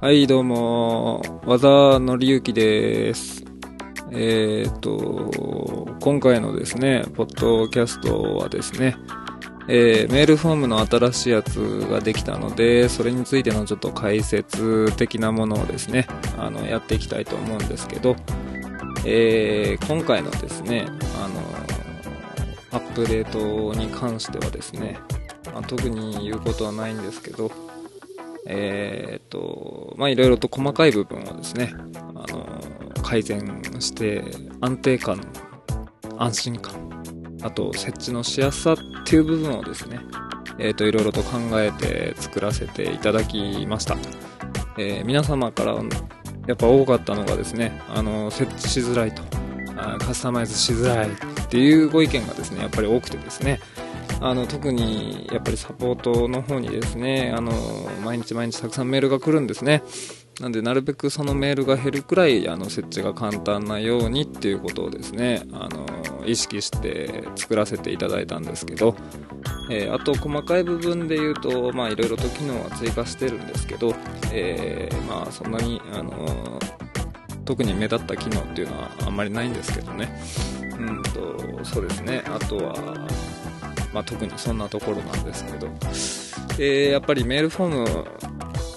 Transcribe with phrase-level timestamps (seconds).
[0.00, 3.44] はい、どうも、和田紀之です。
[4.10, 8.96] えっ、と、今回のですね、ポッドキャストはですね、
[9.68, 11.58] えーメールフォームの新しいやつ
[11.90, 16.06] ができたので、それについてのちょっと解説的なものをですね、
[16.38, 18.16] あの、やっていきたいと思うんですけど、
[19.04, 20.86] えー今回のですね、
[21.22, 24.98] あの、アップデートに関してはですね、
[25.52, 27.50] まあ特に言うことはないんですけど、
[28.46, 31.74] えーと、まあ、いろいろと細かい部分をですね、
[32.14, 32.46] あの、
[33.02, 34.24] 改善して、
[34.60, 35.20] 安定感、
[36.18, 36.74] 安心感、
[37.42, 40.00] あと、設置のしやすさっていう部分をですね、
[40.58, 43.96] えーと、いろいろと考えて作らせていただきました。
[44.78, 45.74] えー皆様から、
[46.46, 49.22] やっぱ多かったのがですね、あの、設置しづらいと、
[49.98, 51.12] カスタマイズしづらいっ
[51.48, 53.60] ていうご意見がですね、やっぱり多くてですね、
[54.20, 57.52] あの特にやっぱりサポートの方にですねあの
[58.04, 59.82] 毎日毎日たくさんメールが来るんですね。
[60.40, 68.96] なんでなるべくそのメールが減るくらいあの設置が簡単なようにっていうことをですねあの意識して作らせていただいたんですけど、
[69.70, 73.94] えーあと細かい部分で言うとまあいろいろと機能は追加してるんですけど、
[74.32, 76.58] えーまあそんなにあの
[77.44, 80.22] 特に目立った機能っていうのはあんまりないんですけどね。
[80.78, 82.22] うんとそうですね。
[82.26, 82.74] あとは
[83.92, 85.68] まあ、特にそんなところなんですけど、
[86.58, 88.04] えーやっぱりメールフォーム、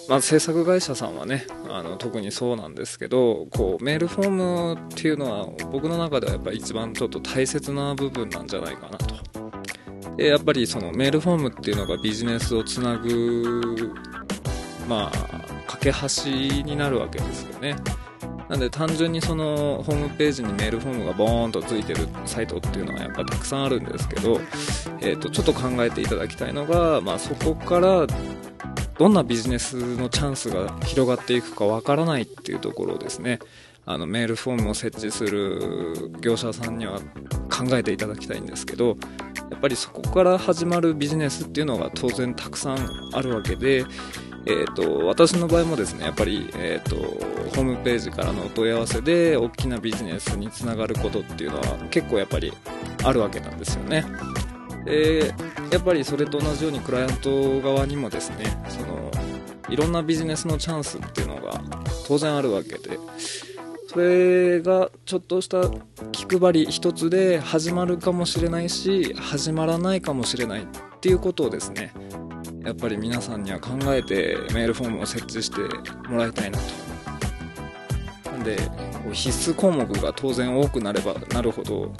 [0.10, 9.16] まあ、制作会社さんはねあの特にそうなんですけどこうメールフォームっていうのは僕の中ではやっぱり一番ちょっと大切な部分なんじゃないかなと。
[10.16, 13.94] でやっぱりそのメールフォームっていうのがビジネスをつなぐ
[14.88, 17.76] まあ架け橋になるわけですよね。
[18.54, 24.40] なんで単純にそのホームページにメールフォームがボーンとついてるサイトっていうのはやっぱたくさんあるんですけど、
[25.02, 28.06] えー、とちょっと考えていただきたいのが、まあ、そこから
[29.00, 33.40] どんなビジネスのチャンスが広がっていくかわからないっていうところをですね。
[33.86, 37.02] あのメールフォームを設置する業者さんには
[37.52, 38.96] 考えていただきたいんですけど
[39.54, 42.78] やっぱりそこから始まるビジネスっていうのが当然たくさん
[43.14, 43.86] あるわけで、
[44.48, 52.52] えー、と私の場合もですねやっぱり、えー、とホームページからのお問い合わせで大きなビジネスにつながることっていうのは結構やっぱり
[53.04, 54.04] あるわけなんですよね。
[54.86, 55.34] で
[55.72, 59.12] やっぱりそれと同じようにクライアント側にもですねその
[59.70, 61.62] いろんなビジネスのチャンスっていうのが
[62.08, 63.00] 当然あるわけで
[63.94, 65.70] それがちょっとした
[66.12, 70.66] 気配り一つで始まるかもしれないし始まらないかもしれないっ
[71.00, 71.94] ていうことをですね
[72.64, 75.62] やっぱり皆さんには考えてメールフォームを設置して
[76.10, 78.32] もらいたいなと。
[78.32, 78.58] なんで
[79.12, 81.94] 必須項目が当然多くなればなるほど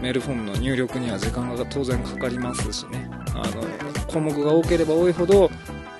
[0.00, 3.10] メールフォームの入力には時間が当然かかりますしね。
[3.34, 3.62] あの
[4.06, 5.50] 項目が多ければ多いほど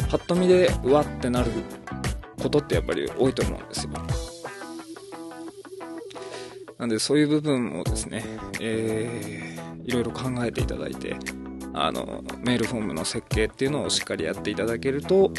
[0.08, 1.50] パッと見でうわってなる
[2.42, 4.31] ことってやっぱり多いと思うんですよ。
[6.82, 8.25] なんでそういう部分をですね、
[8.60, 11.15] えー、いろいろ考えていただいて
[11.75, 15.32] あのメールフォームの設計っていうのをしっかりやっていただけると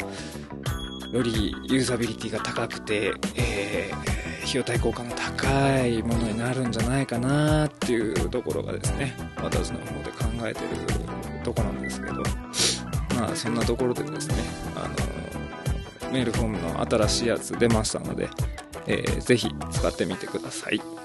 [1.12, 12.22] よりユーザビリティが高くて、えー費用対効果の高いものになるんじゃないかなっていうところがですね私の方で考えてるところなんですけど
[13.16, 14.34] まあそんなところでですね
[14.76, 14.86] あ
[16.06, 18.28] のメールフォームの新しいやつ出ましたので、
[18.86, 21.03] えーぜひ使ってみてください。